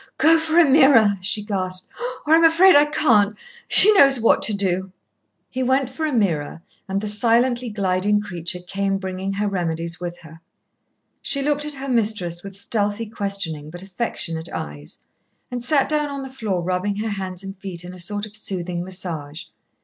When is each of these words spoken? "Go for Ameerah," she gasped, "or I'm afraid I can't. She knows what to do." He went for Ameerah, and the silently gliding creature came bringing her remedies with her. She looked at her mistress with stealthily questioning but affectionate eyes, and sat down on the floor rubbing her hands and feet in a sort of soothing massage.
"Go 0.17 0.39
for 0.39 0.53
Ameerah," 0.55 1.19
she 1.21 1.43
gasped, 1.43 1.87
"or 2.25 2.33
I'm 2.33 2.43
afraid 2.43 2.75
I 2.75 2.85
can't. 2.85 3.37
She 3.67 3.93
knows 3.93 4.19
what 4.19 4.41
to 4.41 4.51
do." 4.55 4.91
He 5.51 5.61
went 5.61 5.91
for 5.91 6.07
Ameerah, 6.07 6.59
and 6.87 6.99
the 6.99 7.07
silently 7.07 7.69
gliding 7.69 8.19
creature 8.19 8.61
came 8.65 8.97
bringing 8.97 9.33
her 9.33 9.47
remedies 9.47 9.99
with 9.99 10.21
her. 10.21 10.41
She 11.21 11.43
looked 11.43 11.65
at 11.65 11.75
her 11.75 11.87
mistress 11.87 12.41
with 12.41 12.55
stealthily 12.59 13.09
questioning 13.11 13.69
but 13.69 13.83
affectionate 13.83 14.49
eyes, 14.51 15.05
and 15.51 15.63
sat 15.63 15.87
down 15.87 16.09
on 16.09 16.23
the 16.23 16.33
floor 16.33 16.63
rubbing 16.63 16.95
her 16.95 17.09
hands 17.09 17.43
and 17.43 17.55
feet 17.59 17.83
in 17.83 17.93
a 17.93 17.99
sort 17.99 18.25
of 18.25 18.35
soothing 18.35 18.83
massage. 18.83 19.43